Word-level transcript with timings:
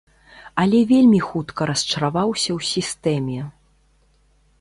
Але 0.61 0.77
вельмі 0.91 1.19
хутка 1.29 1.67
расчараваўся 1.71 2.47
ў 2.57 2.71
сістэме. 2.71 3.37